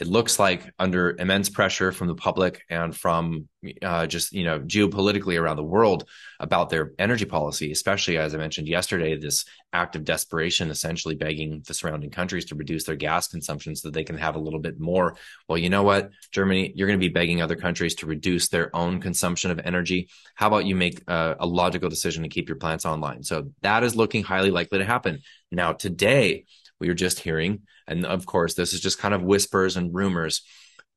it 0.00 0.06
looks 0.06 0.38
like 0.38 0.72
under 0.78 1.16
immense 1.18 1.48
pressure 1.48 1.92
from 1.92 2.08
the 2.08 2.14
public 2.14 2.62
and 2.70 2.96
from 2.96 3.48
uh, 3.82 4.06
just 4.06 4.32
you 4.32 4.44
know 4.44 4.60
geopolitically 4.60 5.40
around 5.40 5.56
the 5.56 5.64
world 5.64 6.08
about 6.38 6.70
their 6.70 6.92
energy 6.98 7.24
policy, 7.24 7.72
especially 7.72 8.16
as 8.16 8.34
I 8.34 8.38
mentioned 8.38 8.68
yesterday, 8.68 9.16
this 9.16 9.44
act 9.72 9.96
of 9.96 10.04
desperation, 10.04 10.70
essentially 10.70 11.14
begging 11.14 11.62
the 11.66 11.74
surrounding 11.74 12.10
countries 12.10 12.46
to 12.46 12.54
reduce 12.54 12.84
their 12.84 12.96
gas 12.96 13.28
consumption 13.28 13.74
so 13.74 13.88
that 13.88 13.94
they 13.94 14.04
can 14.04 14.16
have 14.16 14.36
a 14.36 14.38
little 14.38 14.60
bit 14.60 14.78
more. 14.78 15.16
Well, 15.48 15.58
you 15.58 15.68
know 15.68 15.82
what, 15.82 16.10
Germany, 16.32 16.72
you're 16.74 16.86
going 16.86 16.98
to 16.98 17.04
be 17.04 17.12
begging 17.12 17.42
other 17.42 17.56
countries 17.56 17.96
to 17.96 18.06
reduce 18.06 18.48
their 18.48 18.74
own 18.74 19.00
consumption 19.00 19.50
of 19.50 19.60
energy. 19.64 20.08
How 20.36 20.46
about 20.46 20.64
you 20.66 20.76
make 20.76 21.02
a, 21.08 21.36
a 21.40 21.46
logical 21.46 21.90
decision 21.90 22.22
to 22.22 22.28
keep 22.28 22.48
your 22.48 22.58
plants 22.58 22.86
online? 22.86 23.24
So 23.24 23.50
that 23.62 23.82
is 23.82 23.96
looking 23.96 24.22
highly 24.22 24.50
likely 24.50 24.78
to 24.78 24.84
happen. 24.84 25.20
Now, 25.50 25.72
today 25.72 26.44
we 26.80 26.88
were 26.88 26.94
just 26.94 27.20
hearing, 27.20 27.62
and 27.86 28.06
of 28.06 28.26
course, 28.26 28.54
this 28.54 28.72
is 28.72 28.80
just 28.80 28.98
kind 28.98 29.14
of 29.14 29.22
whispers 29.22 29.76
and 29.76 29.94
rumors, 29.94 30.42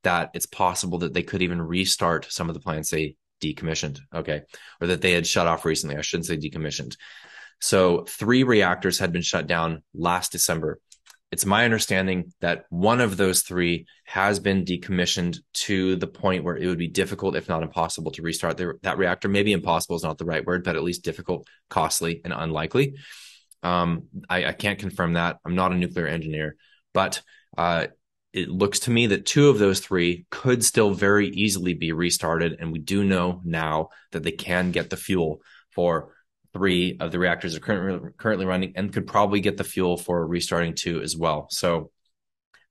that 0.04 0.32
it's 0.34 0.46
possible 0.46 1.00
that 1.00 1.14
they 1.14 1.24
could 1.24 1.42
even 1.42 1.62
restart 1.62 2.32
some 2.32 2.50
of 2.50 2.54
the 2.54 2.62
plants 2.62 2.90
they 2.90 3.16
decommissioned. 3.42 4.00
Okay. 4.14 4.42
Or 4.80 4.88
that 4.88 5.02
they 5.02 5.12
had 5.12 5.28
shut 5.28 5.48
off 5.48 5.66
recently. 5.66 5.98
I 5.98 6.02
shouldn't 6.02 6.28
say 6.28 6.38
decommissioned. 6.38 6.96
So 7.60 8.06
three 8.08 8.44
reactors 8.44 9.00
had 9.00 9.12
been 9.12 9.22
shut 9.22 9.48
down 9.48 9.84
last 9.94 10.32
December. 10.32 10.80
It's 11.32 11.46
my 11.46 11.64
understanding 11.64 12.34
that 12.42 12.66
one 12.70 13.00
of 13.00 13.16
those 13.16 13.42
three 13.42 13.86
has 14.06 14.40
been 14.40 14.66
decommissioned 14.66 15.40
to 15.54 15.96
the 15.96 16.08
point 16.08 16.44
where 16.44 16.58
it 16.58 16.68
would 16.68 16.78
be 16.78 16.90
difficult, 16.90 17.36
if 17.36 17.48
not 17.48 17.64
impossible, 17.64 18.12
to 18.12 18.22
restart 18.22 18.58
the, 18.58 18.74
that 18.82 18.98
reactor. 18.98 19.30
Maybe 19.30 19.54
impossible 19.54 19.96
is 19.96 20.04
not 20.04 20.18
the 20.18 20.26
right 20.26 20.46
word, 20.46 20.64
but 20.64 20.76
at 20.76 20.84
least 20.84 21.06
difficult, 21.06 21.48
costly, 21.70 22.22
and 22.26 22.34
unlikely. 22.36 22.96
Um, 23.64 24.08
I, 24.30 24.46
I, 24.46 24.52
can't 24.54 24.80
confirm 24.80 25.14
that. 25.14 25.38
I'm 25.46 25.56
not 25.56 25.72
a 25.72 25.76
nuclear 25.76 26.08
engineer, 26.08 26.56
but 26.94 27.22
uh, 27.58 27.88
it 28.34 28.50
looks 28.50 28.80
to 28.80 28.92
me 28.92 29.08
that 29.08 29.26
two 29.26 29.50
of 29.50 29.60
those 29.60 29.80
three 29.80 30.26
could 30.32 30.64
still 30.64 30.94
very 30.94 31.28
easily 31.28 31.74
be 31.74 31.92
restarted. 31.92 32.58
And 32.60 32.72
we 32.72 32.80
do 32.80 33.04
know 33.04 33.42
now 33.44 33.90
that 34.12 34.24
they 34.24 34.32
can 34.32 34.72
get 34.72 34.90
the 34.90 34.98
fuel 34.98 35.42
for 35.72 36.14
three 36.54 36.98
of 37.00 37.12
the 37.12 37.20
reactors 37.20 37.56
are 37.56 37.60
currently 37.60 38.12
currently 38.18 38.46
running 38.46 38.74
and 38.76 38.92
could 38.92 39.08
probably 39.08 39.40
get 39.40 39.58
the 39.58 39.64
fuel 39.64 39.98
for 39.98 40.26
restarting 40.26 40.74
two 40.76 41.02
as 41.02 41.16
well. 41.16 41.48
So 41.50 41.92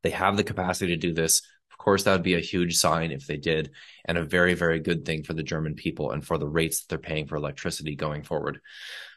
they 0.02 0.11
have 0.11 0.37
the 0.37 0.44
capacity 0.44 0.94
to 0.94 1.00
do 1.00 1.12
this. 1.12 1.42
Of 1.70 1.78
course, 1.78 2.04
that 2.04 2.12
would 2.12 2.23
be 2.23 2.35
a 2.35 2.40
huge 2.40 2.76
sign 2.76 3.11
if 3.11 3.26
they 3.26 3.38
did, 3.38 3.70
and 4.04 4.18
a 4.18 4.25
very, 4.25 4.54
very 4.54 4.80
good 4.80 5.04
thing 5.04 5.23
for 5.23 5.32
the 5.32 5.42
German 5.42 5.75
people 5.75 6.11
and 6.11 6.25
for 6.25 6.37
the 6.37 6.49
rates 6.49 6.80
that 6.80 6.88
they're 6.88 6.99
paying 6.99 7.26
for 7.26 7.37
electricity 7.37 7.97
going 7.97 8.23
forward. 8.23 8.61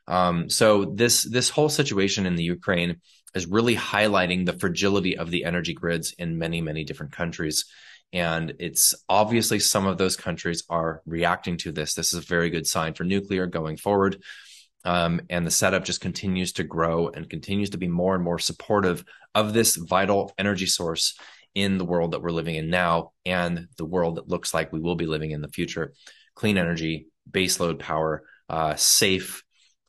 Um, 0.08 0.50
so 0.50 0.86
this 0.86 1.24
this 1.24 1.50
whole 1.50 1.70
situation 1.70 2.26
in 2.26 2.36
the 2.36 2.44
Ukraine 2.44 2.98
is 3.34 3.48
really 3.48 3.76
highlighting 3.76 4.46
the 4.46 4.58
fragility 4.58 5.18
of 5.18 5.32
the 5.32 5.46
energy 5.46 5.74
grids 5.74 6.14
in 6.18 6.38
many, 6.38 6.62
many 6.62 6.84
different 6.84 7.12
countries. 7.12 7.66
And 8.12 8.54
it's 8.60 8.94
obviously 9.10 9.60
some 9.60 9.88
of 9.88 9.98
those 9.98 10.16
countries 10.16 10.64
are 10.70 11.02
reacting 11.06 11.58
to 11.58 11.72
this. 11.72 11.96
This 11.96 12.14
is 12.14 12.24
a 12.24 12.28
very 12.28 12.52
good 12.52 12.68
sign 12.68 12.94
for 12.94 13.04
nuclear 13.04 13.48
going 13.48 13.78
forward. 13.78 14.22
Um, 14.86 15.22
and 15.30 15.48
the 15.48 15.52
setup 15.52 15.84
just 15.86 16.02
continues 16.02 16.54
to 16.54 16.64
grow 16.64 17.08
and 17.08 17.30
continues 17.30 17.72
to 17.72 17.78
be 17.78 17.88
more 17.88 18.14
and 18.14 18.24
more 18.24 18.38
supportive 18.38 19.04
of 19.34 19.54
this 19.54 19.78
vital 19.78 20.32
energy 20.38 20.68
source 20.68 21.18
in 21.56 21.78
the 21.78 21.86
world 21.86 22.12
that 22.12 22.22
we're 22.22 22.32
living 22.32 22.56
in 22.56 22.70
now 22.70 23.14
and 23.26 23.68
the 23.78 23.86
world 23.86 24.16
that 24.16 24.28
looks 24.28 24.54
like 24.54 24.74
we 24.74 24.80
will 24.80 24.96
be 24.96 25.06
living 25.06 25.32
in 25.32 25.42
the 25.42 25.48
future. 25.48 25.94
Clean 26.36 26.58
energy, 26.58 27.08
baseload 27.30 27.80
power, 27.80 28.24
uh, 28.50 28.76
safe, 28.76 29.44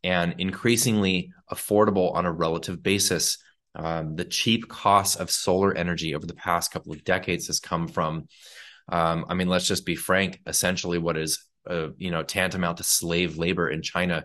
and 0.04 0.34
increasingly 0.38 1.32
affordable 1.50 2.14
on 2.14 2.26
a 2.26 2.32
relative 2.32 2.82
basis. 2.82 3.38
Um, 3.74 4.14
the 4.14 4.24
cheap 4.24 4.68
costs 4.68 5.16
of 5.16 5.30
solar 5.30 5.74
energy 5.74 6.14
over 6.14 6.26
the 6.26 6.34
past 6.34 6.70
couple 6.70 6.92
of 6.92 7.02
decades 7.02 7.48
has 7.48 7.58
come 7.58 7.88
from, 7.88 8.28
um, 8.88 9.24
I 9.28 9.34
mean, 9.34 9.48
let's 9.48 9.66
just 9.66 9.84
be 9.84 9.96
frank, 9.96 10.40
essentially 10.46 10.98
what 10.98 11.16
is, 11.16 11.44
uh, 11.68 11.88
you 11.96 12.12
know, 12.12 12.22
tantamount 12.22 12.76
to 12.76 12.84
slave 12.84 13.36
labor 13.36 13.68
in 13.68 13.82
China 13.82 14.24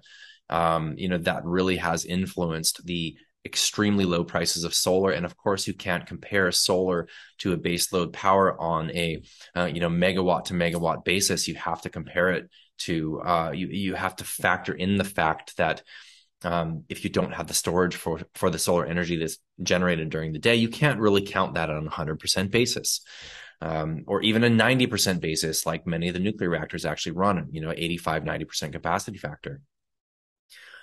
um, 0.50 0.96
you 0.98 1.08
know, 1.08 1.18
that 1.20 1.46
really 1.46 1.78
has 1.78 2.06
influenced 2.06 2.86
the 2.86 3.16
extremely 3.46 4.06
low 4.06 4.24
prices 4.24 4.64
of 4.64 4.74
solar. 4.74 5.12
And 5.12 5.26
of 5.26 5.38
course, 5.38 5.68
you 5.68 5.74
can't 5.74 6.06
compare 6.06 6.52
solar 6.52 7.08
to 7.40 7.54
a 7.54 7.58
base 7.58 7.94
load 7.94 8.12
power 8.14 8.60
on 8.60 8.92
a, 8.92 9.22
uh, 9.56 9.66
you 9.66 9.80
know, 9.80 9.90
megawatt 9.90 10.46
to 10.46 10.54
megawatt 10.54 11.06
basis. 11.06 11.48
You 11.48 11.56
have 11.56 11.82
to 11.84 11.90
compare 11.90 12.32
it 12.32 12.50
to, 12.80 13.22
uh, 13.22 13.52
you, 13.52 13.68
you 13.68 13.94
have 13.96 14.16
to 14.18 14.24
factor 14.24 14.74
in 14.74 14.98
the 14.98 15.04
fact 15.04 15.58
that, 15.58 15.84
um, 16.44 16.86
if 16.88 17.04
you 17.04 17.10
don't 17.10 17.34
have 17.34 17.48
the 17.48 17.54
storage 17.54 17.96
for, 17.96 18.22
for 18.34 18.50
the 18.50 18.60
solar 18.60 18.86
energy 18.86 19.18
that's 19.18 19.38
generated 19.62 20.10
during 20.10 20.32
the 20.32 20.40
day, 20.40 20.56
you 20.56 20.70
can't 20.70 21.00
really 21.00 21.22
count 21.22 21.56
that 21.56 21.70
on 21.70 21.86
a 21.86 21.90
hundred 21.90 22.20
percent 22.20 22.52
basis. 22.52 23.02
Um, 23.62 24.06
or 24.08 24.22
even 24.22 24.46
a 24.46 24.50
90% 24.50 25.20
basis, 25.20 25.66
like 25.66 25.86
many 25.86 26.08
of 26.08 26.14
the 26.14 26.22
nuclear 26.22 26.50
reactors 26.50 26.86
actually 26.86 27.12
run, 27.12 27.50
you 27.52 27.60
know, 27.60 27.74
85, 27.76 28.24
90% 28.24 28.72
capacity 28.72 29.18
factor. 29.18 29.60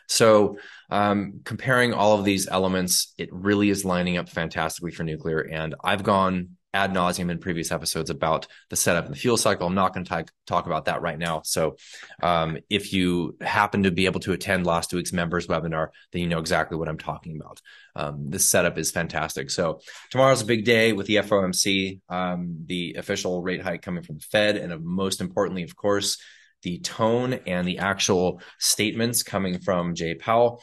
So, 0.08 0.58
um, 0.90 1.40
comparing 1.44 1.92
all 1.92 2.18
of 2.18 2.24
these 2.24 2.46
elements, 2.48 3.14
it 3.18 3.28
really 3.32 3.70
is 3.70 3.84
lining 3.84 4.18
up 4.18 4.28
fantastically 4.28 4.92
for 4.92 5.04
nuclear. 5.04 5.40
And 5.40 5.74
I've 5.82 6.02
gone 6.02 6.56
ad 6.76 6.92
nauseum 6.92 7.30
in 7.30 7.38
previous 7.38 7.72
episodes 7.72 8.10
about 8.10 8.46
the 8.68 8.76
setup 8.76 9.06
and 9.06 9.14
the 9.14 9.18
fuel 9.18 9.36
cycle. 9.36 9.66
I'm 9.66 9.74
not 9.74 9.94
going 9.94 10.04
to 10.04 10.26
talk 10.46 10.66
about 10.66 10.84
that 10.84 11.00
right 11.00 11.18
now. 11.18 11.40
So, 11.44 11.76
um, 12.22 12.58
if 12.68 12.92
you 12.92 13.36
happen 13.40 13.84
to 13.84 13.90
be 13.90 14.04
able 14.04 14.20
to 14.20 14.32
attend 14.32 14.66
last 14.66 14.92
week's 14.92 15.12
members 15.12 15.46
webinar, 15.46 15.88
then 16.12 16.22
you 16.22 16.28
know 16.28 16.38
exactly 16.38 16.76
what 16.76 16.88
I'm 16.88 16.98
talking 16.98 17.40
about. 17.40 17.60
Um, 17.94 18.28
this 18.28 18.48
setup 18.48 18.76
is 18.76 18.90
fantastic. 18.90 19.50
So, 19.50 19.80
tomorrow's 20.10 20.42
a 20.42 20.46
big 20.46 20.64
day 20.64 20.92
with 20.92 21.06
the 21.06 21.16
FOMC, 21.16 22.00
um, 22.08 22.58
the 22.66 22.96
official 22.98 23.42
rate 23.42 23.62
hike 23.62 23.82
coming 23.82 24.02
from 24.02 24.16
the 24.16 24.24
Fed, 24.30 24.56
and 24.56 24.84
most 24.84 25.20
importantly, 25.20 25.62
of 25.62 25.74
course, 25.74 26.18
the 26.62 26.78
tone 26.80 27.34
and 27.46 27.66
the 27.66 27.78
actual 27.78 28.40
statements 28.58 29.22
coming 29.22 29.58
from 29.58 29.94
Jay 29.94 30.14
Powell. 30.14 30.62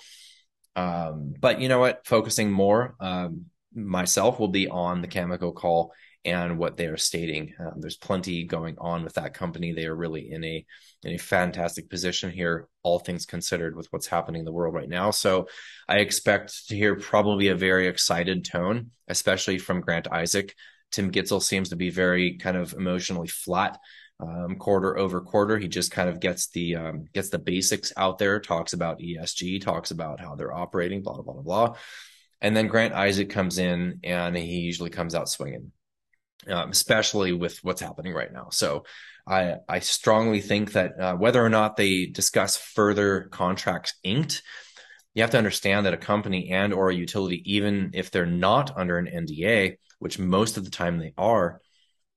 Um, 0.75 1.33
but 1.39 1.61
you 1.61 1.69
know 1.69 1.79
what? 1.79 2.05
Focusing 2.05 2.51
more 2.51 2.95
um, 2.99 3.45
myself 3.75 4.39
will 4.39 4.49
be 4.49 4.67
on 4.67 5.01
the 5.01 5.07
Cameco 5.07 5.53
call 5.53 5.93
and 6.25 6.57
what 6.57 6.77
they 6.77 6.85
are 6.85 6.97
stating. 6.97 7.53
Um, 7.59 7.81
there's 7.81 7.97
plenty 7.97 8.45
going 8.45 8.77
on 8.77 9.03
with 9.03 9.15
that 9.15 9.33
company. 9.33 9.73
They 9.73 9.85
are 9.85 9.95
really 9.95 10.31
in 10.31 10.43
a 10.43 10.65
in 11.03 11.13
a 11.13 11.17
fantastic 11.17 11.89
position 11.89 12.31
here, 12.31 12.69
all 12.81 12.99
things 12.99 13.25
considered, 13.25 13.75
with 13.75 13.87
what's 13.91 14.07
happening 14.07 14.39
in 14.39 14.45
the 14.45 14.53
world 14.53 14.73
right 14.73 14.87
now. 14.87 15.11
So 15.11 15.47
I 15.87 15.97
expect 15.97 16.69
to 16.69 16.75
hear 16.75 16.95
probably 16.95 17.49
a 17.49 17.55
very 17.55 17.87
excited 17.87 18.45
tone, 18.45 18.91
especially 19.07 19.57
from 19.57 19.81
Grant 19.81 20.07
Isaac. 20.11 20.55
Tim 20.91 21.11
Gitzel 21.11 21.41
seems 21.41 21.69
to 21.69 21.75
be 21.75 21.89
very 21.89 22.37
kind 22.37 22.55
of 22.55 22.73
emotionally 22.73 23.27
flat 23.27 23.79
um, 24.19 24.55
quarter 24.55 24.97
over 24.97 25.19
quarter. 25.21 25.57
He 25.57 25.67
just 25.67 25.91
kind 25.91 26.07
of 26.07 26.19
gets 26.19 26.47
the 26.47 26.75
um, 26.75 27.05
gets 27.13 27.29
the 27.29 27.39
basics 27.39 27.91
out 27.97 28.17
there, 28.17 28.39
talks 28.39 28.73
about 28.73 28.99
ESG, 28.99 29.61
talks 29.61 29.91
about 29.91 30.21
how 30.21 30.35
they're 30.35 30.53
operating, 30.53 31.01
blah 31.01 31.21
blah 31.21 31.33
blah 31.33 31.41
blah. 31.41 31.75
And 32.43 32.55
then 32.55 32.67
Grant 32.67 32.93
Isaac 32.93 33.29
comes 33.29 33.57
in, 33.57 34.01
and 34.03 34.35
he 34.35 34.59
usually 34.59 34.89
comes 34.89 35.15
out 35.15 35.29
swinging, 35.29 35.71
um, 36.47 36.69
especially 36.69 37.31
with 37.31 37.57
what's 37.63 37.81
happening 37.81 38.13
right 38.13 38.31
now. 38.31 38.49
So 38.51 38.83
I 39.25 39.55
I 39.67 39.79
strongly 39.79 40.41
think 40.41 40.73
that 40.73 40.99
uh, 40.99 41.15
whether 41.15 41.43
or 41.43 41.49
not 41.49 41.77
they 41.77 42.05
discuss 42.05 42.57
further 42.57 43.29
contracts 43.31 43.95
inked, 44.03 44.43
you 45.13 45.23
have 45.23 45.31
to 45.31 45.37
understand 45.37 45.85
that 45.85 45.93
a 45.93 45.97
company 45.97 46.51
and 46.51 46.73
or 46.73 46.89
a 46.89 46.95
utility, 46.95 47.41
even 47.45 47.91
if 47.93 48.11
they're 48.11 48.25
not 48.25 48.77
under 48.77 48.97
an 48.97 49.07
NDA, 49.07 49.77
which 49.99 50.19
most 50.19 50.57
of 50.57 50.65
the 50.65 50.71
time 50.71 50.97
they 50.97 51.13
are, 51.17 51.61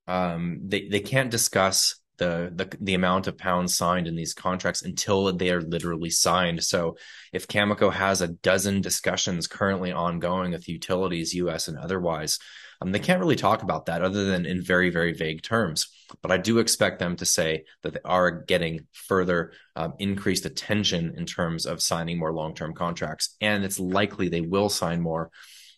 um, 0.09 0.61
they 0.65 0.89
they 0.89 1.01
can't 1.01 1.31
discuss 1.31 2.01
the, 2.19 2.53
the 2.55 2.77
the 2.81 2.95
amount 2.95 3.27
of 3.27 3.39
pounds 3.39 3.77
signed 3.77 4.07
in 4.07 4.17
these 4.17 4.35
contracts 4.35 4.83
until 4.83 5.33
they 5.33 5.51
are 5.51 5.61
literally 5.61 6.11
signed. 6.11 6.63
So 6.65 6.97
if 7.33 7.47
Cameco 7.47 7.93
has 7.93 8.21
a 8.21 8.29
dozen 8.29 8.81
discussions 8.81 9.47
currently 9.47 9.93
ongoing 9.93 10.53
with 10.53 10.69
utilities, 10.69 11.35
U.S. 11.35 11.69
and 11.69 11.79
otherwise, 11.79 12.39
um, 12.81 12.93
they 12.93 12.99
can't 12.99 13.21
really 13.21 13.37
talk 13.37 13.63
about 13.63 13.87
that 13.87 14.03
other 14.03 14.25
than 14.25 14.47
in 14.47 14.63
very 14.63 14.91
very 14.91 15.13
vague 15.13 15.43
terms. 15.43 15.89
But 16.23 16.31
I 16.31 16.37
do 16.37 16.59
expect 16.59 16.99
them 16.99 17.17
to 17.17 17.27
say 17.27 17.65
that 17.83 17.95
they 17.95 18.01
are 18.05 18.31
getting 18.31 18.87
further 18.93 19.53
um, 19.75 19.95
increased 19.99 20.47
attention 20.47 21.15
in 21.17 21.27
terms 21.27 21.67
of 21.67 21.83
signing 21.83 22.19
more 22.19 22.33
long 22.33 22.55
term 22.55 22.75
contracts, 22.75 23.37
and 23.41 23.65
it's 23.65 23.81
likely 23.81 24.29
they 24.29 24.41
will 24.41 24.69
sign 24.69 25.01
more 25.01 25.31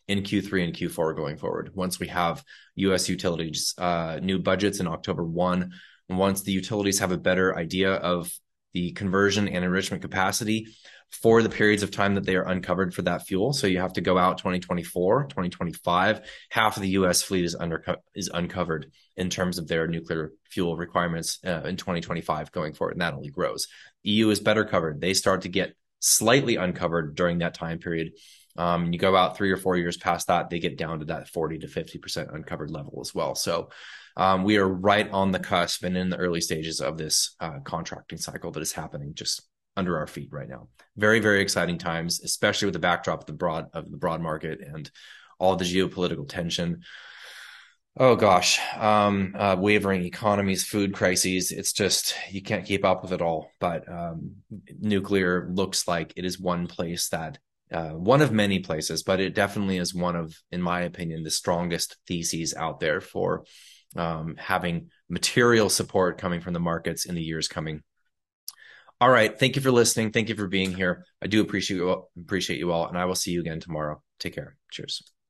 in 0.08 0.22
Q3 0.22 0.64
and 0.64 0.74
Q4 0.74 1.14
going 1.14 1.36
forward. 1.36 1.70
Once 1.74 2.00
we 2.00 2.08
have 2.08 2.42
U.S. 2.76 3.08
utilities 3.08 3.74
uh, 3.78 4.18
new 4.22 4.38
budgets 4.38 4.80
in 4.80 4.86
October 4.86 5.24
1, 5.24 5.70
once 6.08 6.42
the 6.42 6.52
utilities 6.52 6.98
have 7.00 7.12
a 7.12 7.18
better 7.18 7.56
idea 7.56 7.92
of 7.94 8.32
the 8.72 8.92
conversion 8.92 9.48
and 9.48 9.64
enrichment 9.64 10.02
capacity 10.02 10.68
for 11.10 11.42
the 11.42 11.48
periods 11.48 11.82
of 11.82 11.90
time 11.90 12.14
that 12.14 12.24
they 12.24 12.36
are 12.36 12.46
uncovered 12.46 12.92
for 12.92 13.02
that 13.02 13.26
fuel. 13.26 13.52
So 13.52 13.66
you 13.66 13.80
have 13.80 13.94
to 13.94 14.00
go 14.00 14.18
out 14.18 14.38
2024, 14.38 15.24
2025. 15.24 16.20
Half 16.50 16.76
of 16.76 16.82
the 16.82 16.90
U.S. 16.90 17.22
fleet 17.22 17.44
is 17.44 17.54
under 17.54 17.82
is 18.14 18.30
uncovered 18.32 18.92
in 19.16 19.30
terms 19.30 19.58
of 19.58 19.68
their 19.68 19.86
nuclear 19.86 20.32
fuel 20.44 20.76
requirements 20.76 21.38
uh, 21.46 21.62
in 21.64 21.76
2025 21.76 22.52
going 22.52 22.74
forward, 22.74 22.92
and 22.92 23.00
that 23.00 23.14
only 23.14 23.30
grows. 23.30 23.68
EU 24.02 24.28
is 24.28 24.40
better 24.40 24.64
covered. 24.64 25.00
They 25.00 25.14
start 25.14 25.42
to 25.42 25.48
get 25.48 25.74
slightly 26.00 26.56
uncovered 26.56 27.16
during 27.16 27.38
that 27.38 27.54
time 27.54 27.78
period 27.78 28.12
um, 28.58 28.92
you 28.92 28.98
go 28.98 29.16
out 29.16 29.36
three 29.36 29.50
or 29.50 29.56
four 29.56 29.76
years 29.76 29.96
past 29.96 30.26
that, 30.26 30.50
they 30.50 30.58
get 30.58 30.76
down 30.76 30.98
to 30.98 31.04
that 31.06 31.28
40 31.28 31.60
to 31.60 31.68
50% 31.68 32.34
uncovered 32.34 32.70
level 32.70 32.98
as 33.00 33.14
well. 33.14 33.34
So 33.36 33.70
um, 34.16 34.42
we 34.42 34.58
are 34.58 34.68
right 34.68 35.08
on 35.10 35.30
the 35.30 35.38
cusp 35.38 35.84
and 35.84 35.96
in 35.96 36.10
the 36.10 36.16
early 36.16 36.40
stages 36.40 36.80
of 36.80 36.98
this 36.98 37.36
uh, 37.38 37.60
contracting 37.60 38.18
cycle 38.18 38.50
that 38.50 38.60
is 38.60 38.72
happening 38.72 39.14
just 39.14 39.42
under 39.76 39.96
our 39.96 40.08
feet 40.08 40.30
right 40.32 40.48
now. 40.48 40.66
Very, 40.96 41.20
very 41.20 41.40
exciting 41.40 41.78
times, 41.78 42.20
especially 42.20 42.66
with 42.66 42.72
the 42.72 42.80
backdrop 42.80 43.20
of 43.20 43.26
the 43.26 43.32
broad 43.32 43.68
of 43.72 43.88
the 43.88 43.96
broad 43.96 44.20
market 44.20 44.60
and 44.60 44.90
all 45.38 45.54
the 45.54 45.64
geopolitical 45.64 46.28
tension. 46.28 46.82
Oh 47.96 48.16
gosh, 48.16 48.60
um, 48.76 49.34
uh, 49.36 49.56
wavering 49.58 50.04
economies, 50.04 50.64
food 50.64 50.94
crises. 50.94 51.52
It's 51.52 51.72
just 51.72 52.16
you 52.30 52.42
can't 52.42 52.66
keep 52.66 52.84
up 52.84 53.02
with 53.02 53.12
it 53.12 53.22
all. 53.22 53.52
But 53.60 53.88
um, 53.88 54.36
nuclear 54.80 55.48
looks 55.52 55.86
like 55.86 56.12
it 56.16 56.24
is 56.24 56.40
one 56.40 56.66
place 56.66 57.08
that 57.10 57.38
uh, 57.72 57.90
one 57.90 58.22
of 58.22 58.32
many 58.32 58.60
places, 58.60 59.02
but 59.02 59.20
it 59.20 59.34
definitely 59.34 59.78
is 59.78 59.94
one 59.94 60.16
of, 60.16 60.36
in 60.50 60.62
my 60.62 60.82
opinion, 60.82 61.22
the 61.22 61.30
strongest 61.30 61.96
theses 62.06 62.54
out 62.54 62.80
there 62.80 63.00
for 63.00 63.44
um, 63.96 64.36
having 64.38 64.90
material 65.08 65.68
support 65.68 66.18
coming 66.18 66.40
from 66.40 66.54
the 66.54 66.60
markets 66.60 67.06
in 67.06 67.14
the 67.14 67.22
years 67.22 67.48
coming. 67.48 67.82
All 69.00 69.10
right. 69.10 69.38
Thank 69.38 69.56
you 69.56 69.62
for 69.62 69.70
listening. 69.70 70.10
Thank 70.10 70.28
you 70.28 70.34
for 70.34 70.48
being 70.48 70.74
here. 70.74 71.04
I 71.22 71.28
do 71.28 71.40
appreciate 71.40 71.76
you 71.76 71.88
all, 71.88 72.10
appreciate 72.18 72.58
you 72.58 72.72
all, 72.72 72.88
and 72.88 72.98
I 72.98 73.04
will 73.04 73.14
see 73.14 73.30
you 73.30 73.40
again 73.40 73.60
tomorrow. 73.60 74.02
Take 74.18 74.34
care. 74.34 74.56
Cheers. 74.70 75.02